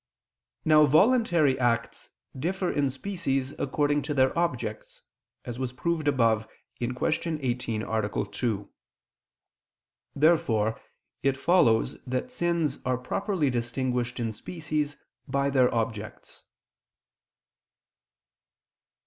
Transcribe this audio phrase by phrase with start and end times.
[0.65, 5.03] Now voluntary acts differ in species according to their objects,
[5.45, 6.47] as was proved above
[6.79, 6.97] (Q.
[6.99, 8.09] 18, A.
[8.25, 8.69] 2).
[10.15, 10.81] Therefore
[11.21, 16.45] it follows that sins are properly distinguished in species by their objects.